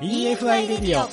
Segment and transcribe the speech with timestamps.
[0.00, 1.08] EFI レディオ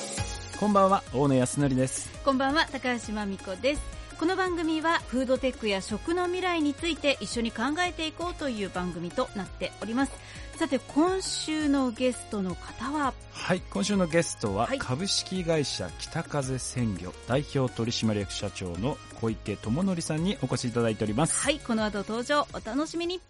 [0.60, 2.08] こんばんは大野康則です。
[2.24, 3.82] こんばんは高橋真美子です。
[4.16, 10.12] この番組はフードテックや食の未来について一緒に考えていこうという番組となっております。
[10.56, 13.12] さて今週のゲストの方は？
[13.32, 14.78] はい今週のゲストは、はい。
[14.78, 23.20] 株式会社北風鮮魚代表取締役社長の小池智則さんにお越しいただいております、はいこの後登場お楽しみに。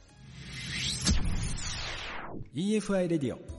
[2.55, 3.56] EFI レディオ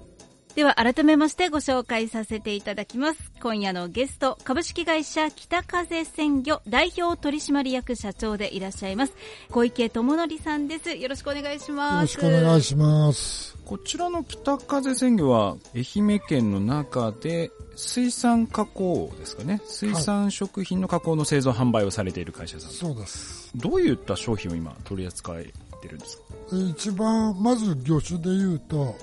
[0.58, 3.32] では改めましてご紹介させていただきます。
[3.44, 9.14] 今夜のゲスト株式会社北風鮮魚代表取締役社長でいらっしゃいます
[9.52, 10.90] 小池智則さんです。
[10.90, 12.18] よろしくお願いしよます。
[12.18, 13.56] ろしくお願いします。
[13.66, 19.62] こちらの北風鮮魚は愛媛県の中で水産加工ですかね。
[19.68, 23.52] 水産食品の加工の製造販売をされている会社さん、そうです。
[23.56, 26.24] どういった商品を今取り扱えてるんですか？
[26.56, 28.96] で一番、まず魚種で言うと、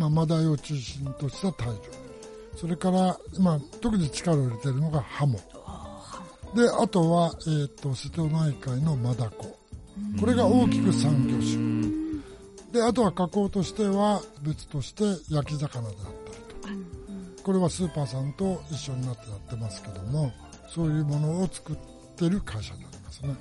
[0.00, 1.80] まあ、マダイを中心としたタイ魚。
[2.56, 5.38] それから、今、特に力を入れているのがハモ。
[6.56, 9.58] で、あとは、えっ、と、瀬戸内海のマダコ。
[10.18, 12.00] これが大きく産魚種。
[12.72, 16.74] で、あとは加工としては、別として焼き魚であったりとか。
[17.44, 20.32] これはスーパーさんと一緒になってやってますけども、
[20.66, 21.76] そういうものを作っ
[22.16, 23.34] てる会社になりますね。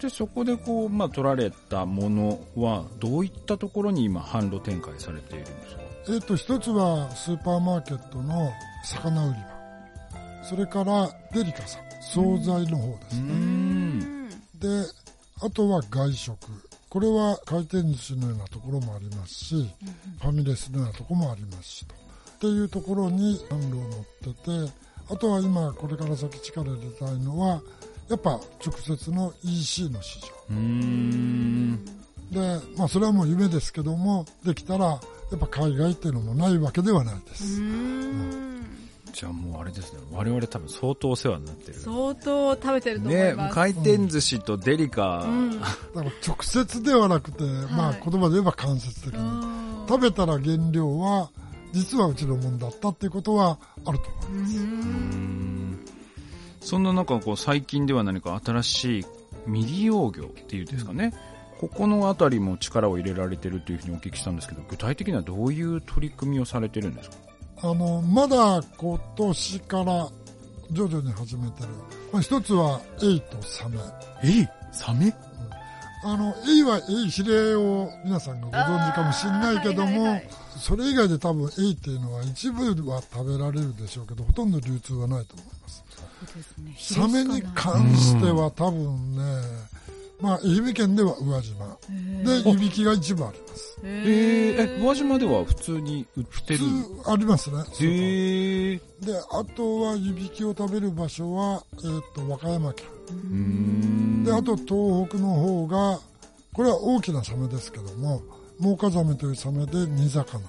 [0.00, 5.87] でそこでこう、まあ、取られたものはどういったところに今販路展開されているんですか？
[6.10, 8.50] えっ、と、一つはスーパーマーケットの
[8.82, 9.58] 魚売り場。
[10.42, 13.32] それからデリカさん、惣菜の方ですね。
[13.34, 14.34] んで、
[15.42, 16.38] あとは外食。
[16.88, 19.70] これは回転寿司のようなところもありますし、
[20.22, 21.94] ファミレスのようなところもありますしと。
[21.94, 21.98] っ
[22.40, 24.72] ていうところに販路を持ってて、
[25.10, 27.60] あとは今これから先力入れたいのは、
[28.08, 30.26] やっぱ直接の EC の市場。
[32.32, 34.98] で、まあそれはもう夢ですけども、できたら、
[35.30, 37.60] やっぱ海外っていうのもないわけではないです。
[39.12, 40.00] じゃあもうあれですね。
[40.12, 41.78] 我々多分相当お世話になってる。
[41.78, 45.60] 相当食べてると思いねます、回転寿司とデリカ、うん。
[45.60, 49.88] だから直接ではなくて、まあ言葉で言えば間接的に。
[49.88, 51.30] 食べたら原料は、
[51.72, 54.58] 実はうちのもんだったっていうことはあると思います。
[56.60, 59.06] そんな中こう最近では何か新しい
[59.46, 61.14] 未利用魚っていうんですかね、
[61.58, 67.16] ここのあたりも力を入れられてるというふうにお聞きしたんですけど具体的にはどういう取り組みをされてるんですか？
[67.62, 70.08] あの、まだ今年から
[70.70, 71.68] 徐々に始めてる。
[72.12, 73.78] まあ、一つはエイとサメ。
[74.22, 75.12] えサメ？
[76.04, 85.84] あの、エイはエイヒレを皆さんがご存知かもしれないけども、あーはいはいはいそれ以外で多分エイっていうのは一部は食べられるでしょうけど、ほとんど流通はないと思います。
[86.94, 89.22] サメに関しては多分ね、
[90.20, 91.66] まあ、愛媛県では宇和島。
[92.24, 93.78] で、湯引きが一部あります。
[93.84, 96.58] えー、え宇和島では普通に売ってる？
[96.58, 97.58] 普通ありますね。
[97.80, 101.80] へえで、あとは湯引きを食べる場所は、えっ、
[102.14, 102.86] と、和歌山県。
[103.10, 106.00] うんで、あと東北の方が、
[106.52, 108.20] これは大きなサメですけども、
[108.58, 110.40] モウカザメというサメで煮魚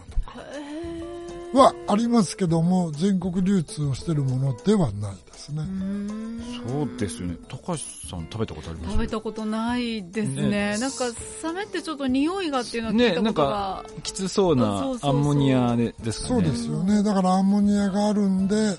[1.53, 5.63] はありますけども、全国流通をしているものではないですね。
[6.67, 7.77] そうですよね高橋
[8.09, 8.91] さん食べたことあります？
[8.91, 11.11] 食べたことないですねねなんか
[11.41, 17.03] サメってちょっと匂いがっていうのは聞いねたことが、きつそうなアンモニアでですかそうねですよね。
[17.03, 18.77] だからアンモニアがあるんで、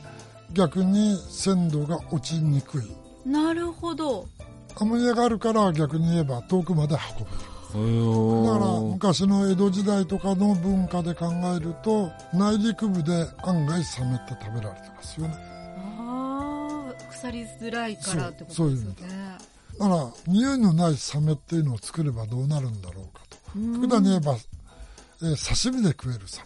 [0.53, 2.83] 逆に鮮度が落ちにくい。
[3.27, 4.27] なるほど
[4.81, 7.37] アンモニアがあるから逆に言えば遠くまで運べる。
[7.73, 11.27] だから昔の江戸時代とかの文化で考
[11.57, 15.35] えると内陸部で案外サメって食べられてますよね。
[15.99, 18.95] ああ腐りづらいからってことですよそういう意ね
[19.79, 23.37] だから匂いのないサメっていうのを作ればどうなるんだろうかと。
[23.55, 24.21] 極端に言え？
[24.21, 24.37] ば、
[25.23, 26.43] えー刺身で食えるサ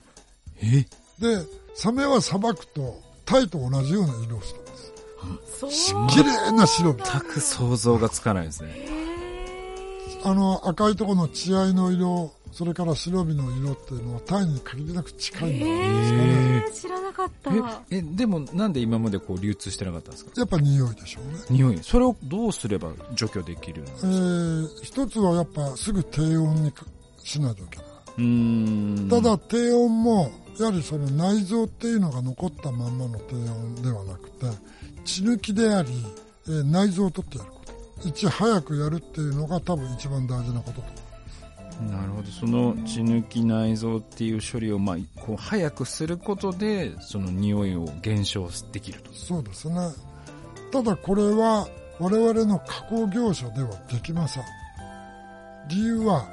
[0.63, 0.87] え
[1.21, 4.93] メでサメはさばくとタイと同じような色をしてます。
[5.59, 6.07] そう。
[6.09, 7.03] 綺麗な白身。
[7.03, 9.04] 全く想像がつかないですね
[10.25, 15.65] あの赤いところの血合いの色それから白身の色っていうのはタイに限りなく近いんで
[16.05, 17.51] すかね、えー、知らなかった。
[17.91, 20.31] ええでもなんで今までこう流通してなかったんですか？
[20.37, 21.39] やっぱ匂いでしょうね。
[21.51, 21.79] 匂い。
[21.83, 26.73] それをどうすれば除去できるのえー一つはやっぱすぐ低温に
[27.25, 27.87] しないといけない。
[28.19, 29.09] うーん。
[29.09, 30.31] ただ低温も、
[30.61, 34.47] やはりその内臓っていうのが残ったまんまの低温ではなくて、
[35.05, 35.91] 血抜きであり、
[36.47, 37.51] えー内臓を取ってやる。
[38.05, 41.05] いち早くやるっていうのが多分一番大事なことと。
[41.91, 49.77] なるほどその血抜き内臓っていう処理をまあこう早くすることでその匂いを減少できるとそうですね。
[50.71, 51.67] ただこれは
[51.99, 54.45] 我々の加工業者ではできません。
[55.69, 56.29] 理由は、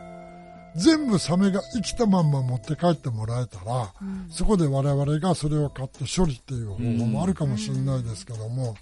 [0.75, 8.75] 全部サメが生きたまんま持って帰ってもらえたら、うん、そこで我々がそれを買って処理っていう方法もあるかもしれないですけども、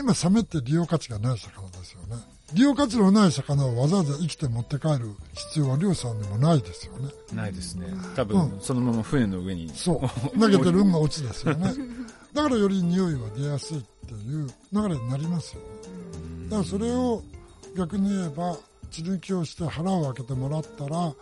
[0.00, 2.16] 今サメって利用価値がない魚ですよね。
[2.54, 7.10] 利用価値のない魚をわざわざ生きて持って帰る必要は漁師さんにもないですよね。
[7.34, 7.86] ないですね。
[8.16, 9.70] 多分、そのまま船の上に。
[9.74, 10.02] そ
[10.34, 10.38] う。
[10.38, 11.72] 投げてる運が落ちですよね。
[12.32, 15.62] だからより匂いは出やすいっていう流れになりますよ。
[16.48, 17.22] だからそれを
[17.76, 18.56] 逆に言えば、
[18.90, 21.14] 血抜きをして腹を開けてもらったら、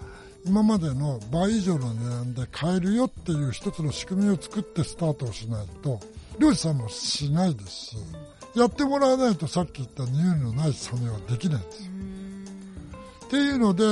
[0.46, 6.00] 今までの倍以上の値段で買えるよっていう一つの仕組みを作ってスタートをしないと、
[6.38, 7.96] 漁師さんもしないですし、
[8.54, 11.90] やってもらわないとさっき言った匂いのないサメはできないんですよ。
[13.26, 13.84] っていうので、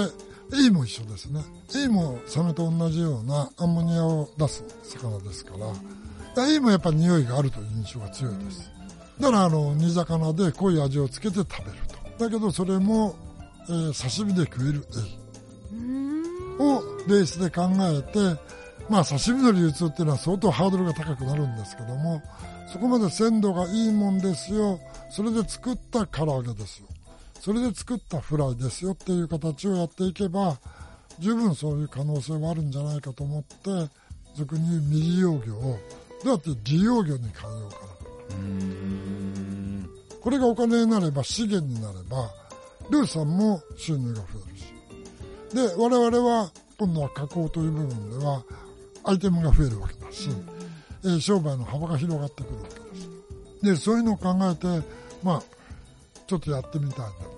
[0.54, 1.42] エイも一緒ですね。
[1.74, 5.52] エイもサメと同じようなアンモニアを出す魚ですか
[6.36, 8.70] ら、エイもやっぱ匂いがあるという印象が強いです。
[9.20, 11.78] だからあの、煮魚で濃い味をつけて食べる
[12.18, 12.24] と。
[12.24, 13.14] だけどそれも、
[13.68, 15.26] えー、刺身で食えるエイ
[16.58, 18.40] をベースで考えて、
[18.88, 22.22] まあ刺身の流通っていうのは相当ハードルが高くなるんですけども、
[22.72, 24.78] そこまで鮮度がいいもんですよ。
[25.10, 26.88] それで作った唐揚げですよ。
[27.40, 30.58] それで作ったフライですよっていう形をやっていけば、
[31.18, 33.90] 十分そういう可能性はあるんじゃないかと思って、
[34.34, 35.78] 俗に言う未利用魚を
[36.24, 37.86] どうやって利用魚に変えようかな。
[40.20, 42.30] これがお金になれば資源になれば、
[42.90, 44.64] 漁師さんも収入が増えるし。
[45.54, 48.42] で、我々は今度は加工という部分では
[49.06, 50.28] アイテムが増えるわけだし、
[51.04, 53.10] えー、商売の幅が広がってくるわけです。
[53.62, 54.86] で、そういうのを考えて、
[55.22, 55.42] まあ、
[56.26, 57.36] ちょっとやってみたいなと。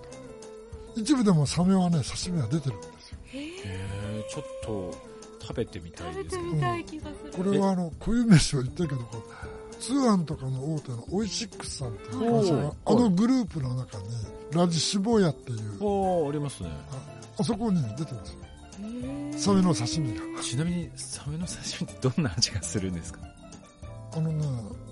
[0.96, 3.18] 一部でもサメはね、刺身が出てるんですよ。
[3.26, 4.94] へえ、ちょっと
[5.40, 7.44] 食べてみたいです食べてみたい気がする。
[7.44, 9.00] これはあの、固有名詞を言ってるけど、
[9.78, 14.04] 通販とかの大手のオイシックスさんっていう会社が、あのグループの中に、
[14.52, 16.24] ラジ脂肪屋っていう。
[16.24, 16.70] ああ、ありますね。
[17.38, 18.47] あそこに出てますよ。
[19.38, 20.42] サメの刺身が。
[20.42, 23.20] ちなみに、サメの刺身ってどんな味がするんですか？
[24.16, 24.44] あのね、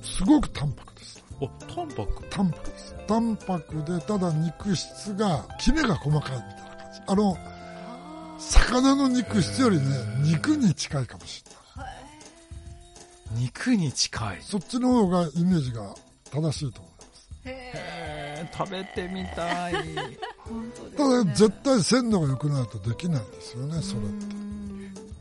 [0.03, 1.25] すごく淡白です。
[1.41, 2.07] あ、淡白？
[2.31, 2.95] 淡白です。
[3.09, 7.01] 淡白で、ただ肉質が、キメが細かいみたいな感じ。
[7.07, 7.37] あの、
[8.39, 9.85] 魚の肉質よりね、
[10.23, 11.51] 肉に近いかもしれ
[11.83, 11.95] ない。
[13.43, 15.95] 肉に近いそっちの方がイメージが
[16.31, 17.29] 正しいと思います。
[17.45, 19.75] へ食べてみたい。
[20.97, 24.36] ただ、絶対鮮度が良くないとできないんですよね、それって。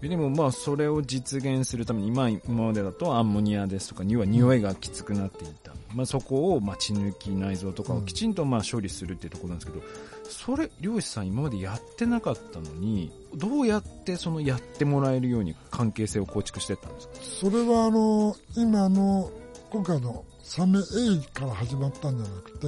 [0.02, 9.84] でもまあそれを実現するために今今までだとアンモニアですとかには匂いがきつくなっていた、まあ、そこをまあ血抜き内臓とかをきちんとまあ処理するっていうところなんですけど
[10.30, 17.14] それ漁師さん今までやってなかったのにどうやってそのやってもらえるように関係性を構築していったんですか？
[17.50, 19.32] それはあの今の
[19.72, 22.68] 今回のサメ A から始まったんじゃなくて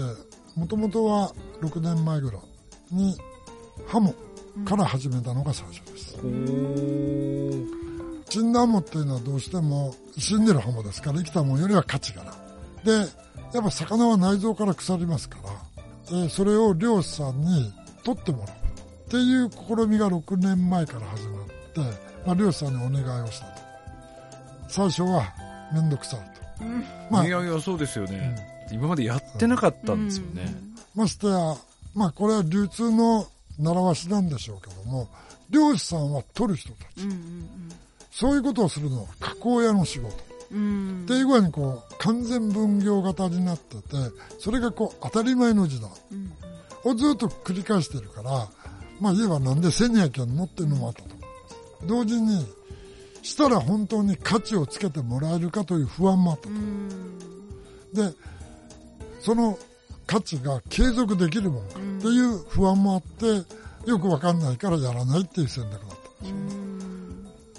[0.56, 1.32] もともとは
[1.62, 3.16] 6年前ぐらいに
[3.86, 4.16] ハモ
[4.66, 6.18] から始めたのが最初です。
[8.30, 12.36] 死んだハモっていうのはどうしても死んでるハモですから生きたものよりは価値がない。
[12.86, 12.92] で、
[13.54, 15.50] やっぱ魚は内臓から腐りますから、
[16.10, 17.74] えー、それを漁師さんに
[18.04, 21.80] 取ってもらうっていう試みが6年前から始まって、
[22.26, 23.62] まあ、漁師さんにお願いをしたと。
[24.68, 25.24] 最初は
[25.74, 26.20] めんどくさい
[26.60, 26.66] と。
[26.66, 28.36] うん、まあ、いやいや、そうですよね、
[28.70, 30.44] うん、今までやってなかったんですよね。
[30.96, 31.56] うん、ましてや、
[31.96, 33.28] まあこれは流通の
[33.60, 35.08] 習わしなんでしょうけども、
[35.50, 37.04] 漁師さんは取る人たち。
[37.04, 37.50] うんうんうん、
[38.12, 40.16] そういうことをするのは加工屋の仕事。
[40.50, 43.82] うん、っていう具合にこう、完全分業型になってて、
[44.40, 45.90] それがこう、当たり前の時代
[46.86, 48.48] をずっと繰り返してるから、
[49.02, 51.10] まあ言えばなんで1200円のっていうのもあったと。
[51.86, 52.46] 同時に、
[53.24, 58.10] したら本当に価値をつけてもらえるかという不安もあったと。
[58.10, 58.16] で、
[59.20, 59.60] その
[60.08, 65.82] 価値が継続できるもんかっていう不安もあって、よくわかんないからやらないっていう選択だっ
[66.24, 66.28] た。
[66.28, 66.28] ん。
[66.28, 66.36] ですよ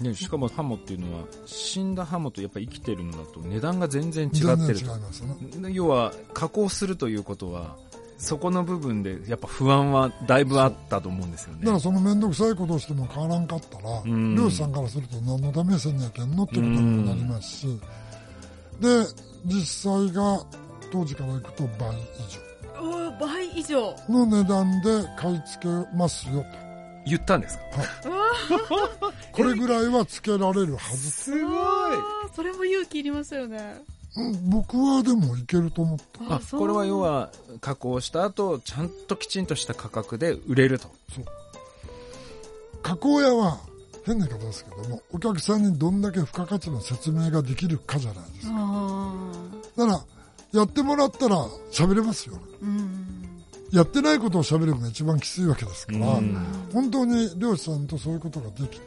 [0.03, 0.09] ね。
[0.09, 5.73] ね、しかもハモっていうのは死んだハモとやっぱ生きてるのだと値段が全然違ってる全然違いますね。
[5.73, 7.75] 要は加工するということは
[8.17, 11.59] そこの部分でやっぱ不安はだいぶあったと思うんですよね。
[11.61, 17.79] だからその面倒くさいことをしても変わらんかったら漁師さんからすると何のために1200円のってことにもなりますし。
[18.79, 19.05] で
[19.45, 20.45] 実際が
[20.91, 23.11] 当時からいくと倍以上。
[23.19, 23.95] 倍以上。
[24.07, 26.69] の値段で買い付けますよと。
[27.05, 31.51] 言ったんですか、はい、これぐらいはつけられるはずすごい。
[32.35, 33.81] それも勇気いりますよね。
[34.43, 36.35] 僕はでもいけると思った。
[36.35, 37.31] あこれは要は
[37.61, 40.89] 加工した後ちゃんときちんとした価格で売れると。
[41.15, 41.25] そう。
[42.83, 43.59] 加工屋は
[44.05, 48.53] 変な言い方ですけどもお客さんにどんだけ付加価値の説明ができるかじゃないですか。
[49.77, 49.99] だから
[50.53, 53.19] やってもらったら喋れますよ、うん、
[53.71, 56.35] やってないことを喋るのが一番きついわけですから、うん。
[56.73, 58.85] 本当に漁師さんとそういうことができて、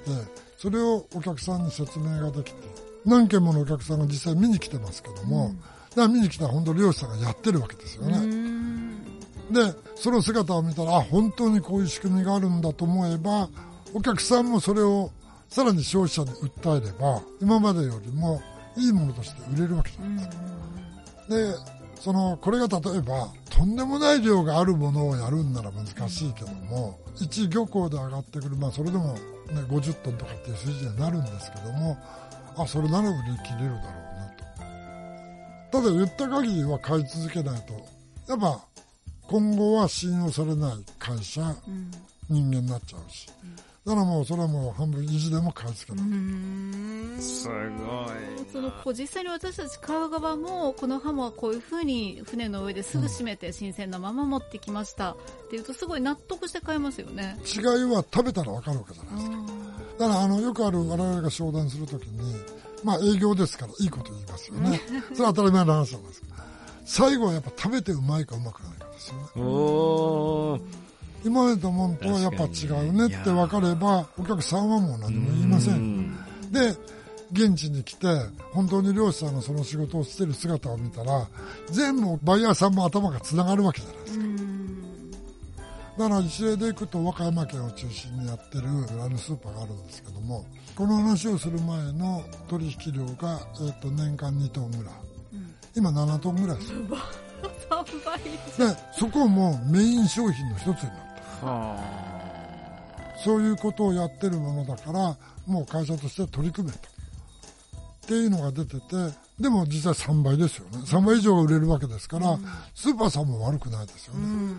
[0.59, 2.59] それをお客さんに説明ができて、
[3.04, 5.54] 何件ものお客さんが実際見に来てますけども、
[5.90, 8.62] だから見に来たら本当漁師さんがやってるわけですよね。
[9.50, 13.49] で、その姿を見たら、あ、本当にこういう仕組みがあるんだと思えば、
[13.95, 15.11] お客さんもそれを
[15.49, 18.40] さらに消費者に訴えれば、今までよりも
[18.76, 20.51] いいものとして売れるわけじゃないですか。
[21.29, 21.55] で、
[22.00, 29.21] その、これが例えば、とんでもない量があるものをやるんなら難しいけども、一漁港で上がってくる、まあそれでもね、
[29.69, 31.97] 50トンとかっていう数字にはなるんですけども、
[32.57, 34.35] あ、それなら売り切れるだろうな
[35.71, 35.83] と。
[35.83, 37.75] ただ言った限りは買い続けないと、
[38.29, 38.61] やっぱ
[39.29, 41.55] 今後は信用されない会社、
[42.29, 43.29] 人間になっちゃうし。
[43.84, 47.20] だからもうそれはもう半分意地でも買い付けない。
[47.20, 47.58] すごい
[48.52, 55.16] そのこう実際に私たち買う側もこのハモはこういうふうに船の上ですぐ締めて新鮮なまま持ってきましたっ
[55.50, 57.36] ていうとすごい納得して買えますよね。
[57.44, 57.62] 違い
[57.92, 59.36] は食べたらわかるわけじゃないですか。
[59.98, 62.36] だからあのよくある我々が商談するときに、
[62.84, 64.80] まあ営業ですからいいこと言いますよね。
[65.12, 66.32] それは当たり前の話なんですけど。
[66.84, 70.62] 最後はやっぱ食べてうまいかうまくないかですよね。
[71.25, 76.12] 今までのもんとはやっぱ違うねって分かれば、お客さんはもう何も言いません。
[76.50, 76.76] で、
[77.33, 78.07] 現地に来て、
[78.52, 81.26] 本当に漁師さんがその仕事をしてる姿を見たら、
[81.71, 84.25] 全部バイヤーさんも頭が繋がるわけじゃないですか。
[85.99, 88.64] だから一例でいくと和歌山県を中心にやってる
[88.99, 94.95] ラヌスーパーがあるんですけども、この話をする前の取引量が、えっと年間2トンぐらい。
[95.75, 96.79] 今7トンぐらいですよ。
[97.71, 98.19] 3 倍
[98.69, 100.85] で、そこもメイン商品の一つになった。
[100.85, 101.12] は
[103.25, 106.78] そういうことをやってるものだから、もう会社として取り組めと。
[106.78, 108.80] っていうのが出てて、
[109.38, 110.78] でも実際3倍ですよね。
[110.78, 112.38] 3倍以上が売れるわけですから、
[112.75, 114.54] スーパーさんも悪くないですよね。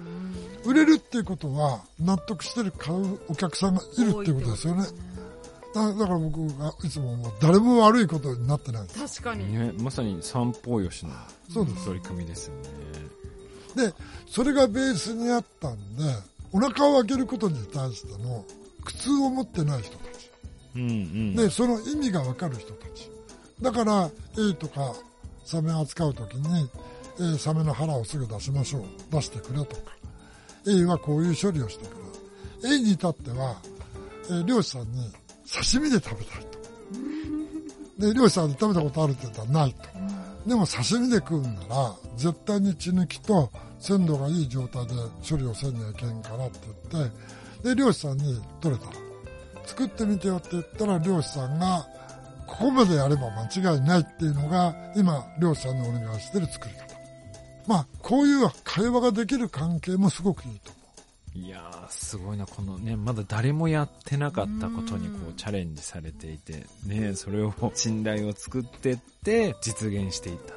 [0.65, 4.85] 売れるっていうことは、納得してる買うお客さんがいるっていうことですよね。
[5.73, 9.21] だだから僕がいつももう誰も悪いことになってないです。
[9.21, 9.51] 確かに。
[9.51, 11.11] ね、まさに三方よしの
[11.51, 11.85] そうです。
[11.85, 12.55] 取り組みですよ
[13.75, 13.89] ね。
[13.89, 13.93] で、
[14.27, 16.03] それがベースにあったんで、
[16.53, 18.45] お腹を開けることに対しての
[18.86, 20.31] 苦痛を持ってない人たち。
[20.75, 21.36] うんうん。
[21.36, 23.10] で、その意味がわかる人たち。
[23.62, 24.93] だから、エイとか
[25.43, 26.69] サメを扱うときに、
[27.17, 28.83] えーサメの腹をすぐ出しましょう。
[29.12, 29.91] 出してくれとか。
[30.67, 31.95] エイはこういう処理をしてく
[32.63, 32.72] れ。
[32.72, 33.55] エイに至っては、
[34.29, 35.12] えー漁師さんに
[35.48, 36.45] 刺身で食べたい
[37.98, 38.07] と。
[38.07, 39.79] で、漁師さんに食べたことあるって言ったらないと。
[40.45, 44.93] でも刺身で食うんなら、絶対に血抜きと鮮度がいい状態で
[45.27, 46.59] 処理をせんにはいけんからって
[46.91, 48.88] 言って、で、漁師さんに取れた、
[49.65, 51.88] 作ってみてよって言ったら漁師さんが、
[52.45, 56.93] ここまでやれば間違いないっていうのが、今、漁師さんにお願いしてる作り方。
[57.65, 60.71] まあ、こういう会話ができる関係もすごくいいと
[61.35, 70.53] いやー、すごいな、このね、まだ誰もやってなかったことにこうチャレンジされていて、ね、それを 信頼を作ってって実現していった。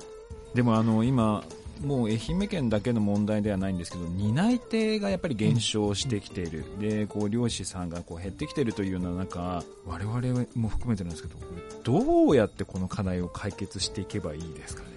[0.54, 1.44] でもあの、今、
[1.82, 6.64] もう愛媛県だけの問題ではないんですけど、担い手がやっぱり減少してきている。
[6.78, 11.36] で、こう、漁師さんがこう減ってきているというような中、我々も含めてなんですけど、
[11.84, 14.95] どうやってこの課題を解決していけばいいですかね？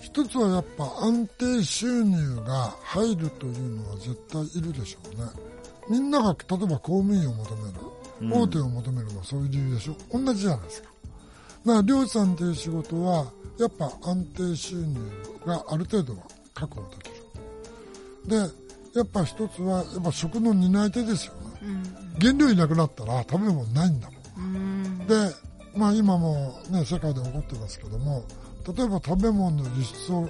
[0.00, 0.04] う。
[0.04, 5.28] 一つはやっぱ安定収入が入るというのは絶対いるでしょうね。
[5.88, 7.78] みんなが例えば公務員を求める、
[8.20, 9.96] うん大手を求めるのはそういう理由でしょ。
[10.12, 10.90] 同じじゃないですか。
[11.64, 14.94] だから漁師さんという仕事は、やっぱ安定収入
[15.46, 16.22] がある程度は
[16.54, 18.50] 確保できる。
[18.92, 21.40] で、やっぱ一つは、やっぱ食の担い手ですよね。
[22.20, 24.98] 原料いなくなったら食べ物ないんだもん。
[25.06, 25.14] で、
[25.74, 28.24] まあ今もね、世界で起こってますけども、
[28.66, 30.28] 例えば食べ物の輸出を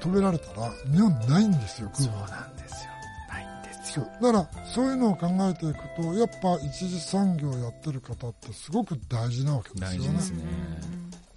[0.00, 2.90] 止められたら、日本ないんですよ、食うそうなんですよ。
[3.28, 4.08] ないんですよ。
[4.20, 10.08] だから、そういうのを考えていくと、やっぱ一次産業をやってる方ってすごく大事なわけですよね。
[10.10, 10.44] ですね。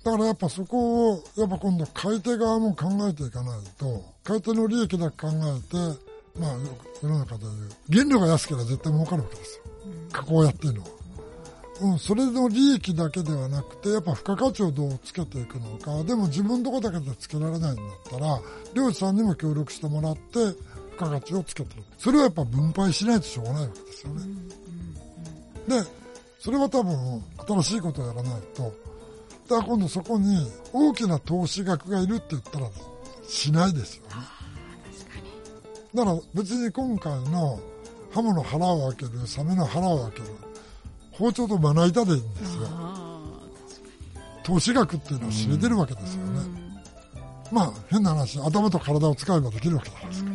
[0.03, 5.99] だからやっぱそこを、やっぱ今度買い手側も考えていかないと、買い手の利益だけ考えて、
[6.39, 6.55] まあ
[7.01, 9.63] 世の中でいう、原料が安ければ絶対儲かるわけですよ。
[10.11, 10.87] 加工をやってるのは。
[11.81, 18.39] うん、それの利益だけではなくて、やっぱ付加価値をどうつけていくのか、でも自分のとこだけでつけられないんだったら、
[18.75, 20.59] 漁師さんにも協力してもらって、付
[20.97, 21.85] 加価値をつけていく。
[21.97, 24.25] それはやっぱ分配しないとしょうがないわけですよね。
[25.67, 25.89] で、
[26.39, 28.63] それは多分、新しいことをやらないと、
[29.49, 32.69] だから今度そこに大きな投資額がいるって言ったら
[33.27, 34.11] しないですよね。
[35.95, 37.59] だから別に今回の
[38.11, 40.27] ハモの腹を開ける、サメの腹を開ける、
[41.21, 42.67] 包丁とまな板でいいんですよ。
[44.43, 46.39] 投資額っていうのは知れてるわけですよね。
[47.51, 50.31] まあ変な話、頭と体を使えばできるわけじゃないですか。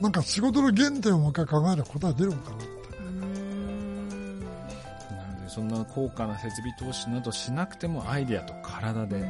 [0.00, 2.66] なんか仕事の原点をもう一回考えれば答え出るのかなって。
[5.16, 9.24] なのでそんな高価な設備投資などしなくてもアイデアと体で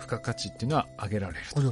[0.00, 1.68] 付加価値っていうのは上げられるわけ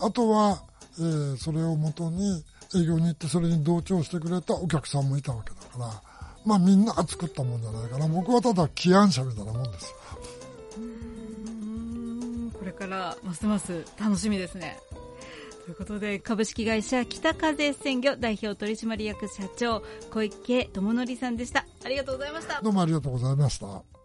[0.00, 0.62] だあとは、
[0.98, 2.42] えーそれをもとに
[2.74, 6.02] 営業に行ってそれに同調してくれたお客さんもいたわけだから、
[6.44, 8.08] まあみんなが作ったもんじゃないかな。
[8.08, 9.96] 僕はただ起案者みたいなもんですよ。
[10.78, 14.78] うんこれからますます楽しみですね。
[15.66, 19.82] ということで、株式会社北風鮮魚代表取締役社長、
[20.12, 21.66] 小池智則さんでした。
[21.84, 22.60] ありがとうございました。
[22.62, 23.95] どうもありがとうございました。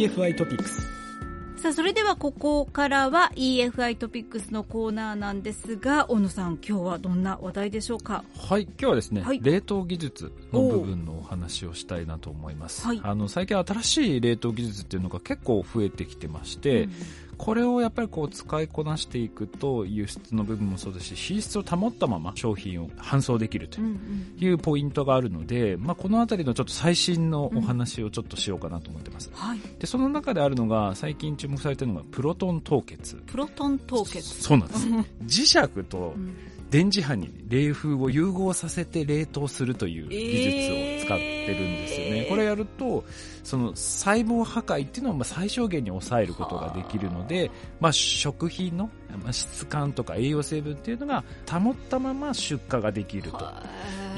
[0.00, 0.80] EFI トピックス
[1.60, 8.24] さあ、それではここからは EFI トピックスのコーナーなんですが、小野さん、今日はどんな話題でしょうか？
[8.34, 9.40] はい、今日はですね、はい。
[9.42, 12.86] 冷凍技術の部分のお話をしたいなと思います。
[12.86, 13.00] はい。
[13.02, 16.88] あの最近新しい冷凍技術っていうのが結構増えてきてまして、
[17.40, 29.30] これをやっぱりこう使いこなしていくと輸出の部分もそうですし品質を保ったまま商品を搬送できるとうんいうポイントがあるので、まあ、このあたりのちょっと最新のお話をちょっとしようかなと思ってます。
[29.32, 29.58] はい。
[29.78, 34.42] でその中であるのが最近注目されているのがプロトン凍結プロトン凍結。
[34.42, 34.86] そうなんです
[35.24, 36.36] 磁石とうん
[36.70, 42.28] 電磁波に冷風を融合させて冷凍するという技術を使ってるんですよね、えー。
[42.28, 43.04] これやると
[43.42, 47.50] その細胞破壊っていうのをまあ最小限に抑えることができるので、
[47.80, 53.38] まあ、食品のまあ質感とか栄養成分っていうのが保ったまま出荷ができると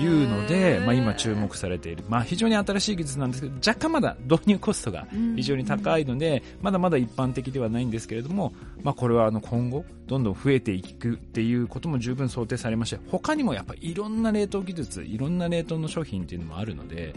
[0.01, 5.07] いうので、まあ、今注目されている、まあ、非常に新しい技術なんですけど若干まだ導入コストが
[5.37, 17.15] 非常に高いので、まだまだ一般的ではないんですけれども、まあ、これはあの今後どんどん増えていくっていうことも十分想定されまして他にもやっぱりいろんな冷凍技術いろんな冷凍の商品っていうのもあるので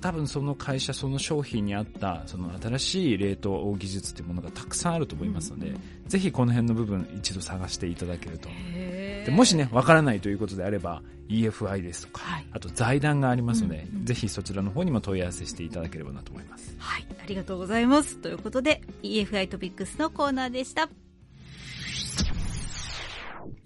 [0.00, 5.74] 多分その会社その商品に合ったその新しい冷凍技術っていうものがたくさんあると思いますので、
[6.06, 16.74] ぜひこの辺の部分一度探していただけるとでもしね、わからないということであれば、EFI ですとか、はいあと財団がありますので、うんうんぜひそちらの方にも問い合わせしていただければなと思います。
[16.78, 18.16] はい、ありがとうございます。
[18.16, 20.88] ということで、EFI トピックスのコーナーでした。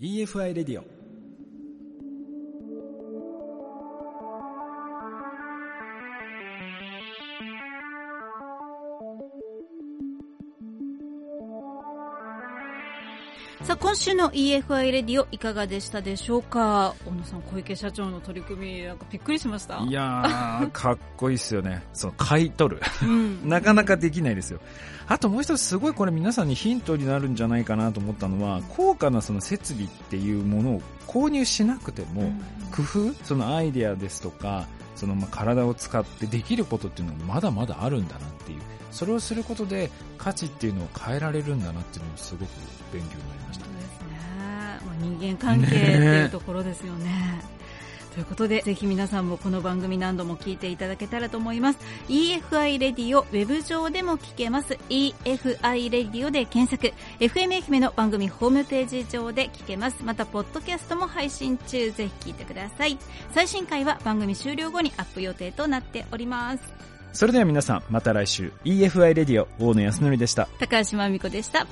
[0.00, 1.03] EFI レディオ。
[13.64, 16.94] さあ、今週の EFI レディオいかがでしたでしょうか？
[17.06, 19.78] 小野さん、小池社長の取り組み、なんかびっくりしました？
[19.78, 21.82] いやー、かっこいいっすよね。
[21.94, 22.82] その、買い取る。
[23.02, 23.40] うん。
[23.48, 24.60] なかなかできないですよ。
[25.08, 32.32] あともう一つすごいこれ皆さんにヒントになるんじゃないかなと思ったのは、高価なその設備っていうものを購入しなくても、
[32.70, 38.60] 工夫そのアイデアですとか、そのま体を使ってできることっていうのはまだまだあるんだなっていう。
[38.90, 42.48] それをすることで価値っていうのを変えられるんだなっていうのをすごく
[42.92, 43.74] 勉強になりましたそう。
[43.74, 44.14] ですね。
[45.00, 47.53] 人間関係っていうところですよね。
[48.14, 51.78] ということで、ぜひ皆さんもこの番組何度も聞いていただけたらと思います。
[52.08, 54.78] EFI レディオウェブ上でも聞けます。
[54.88, 56.94] EFI レディオで検索。
[57.18, 60.04] FM 愛媛の番組ホームページ上で聞けます。
[60.04, 61.90] また、ポッドキャストも配信中。
[61.90, 62.96] ぜひ聞いてください。
[63.34, 66.62] 最新回は番組終了後にアップ予定となっております。
[67.12, 70.48] それでは皆さん、また来週、EFI レディオ、大野康則でした。
[70.60, 71.66] 高橋真美子でした。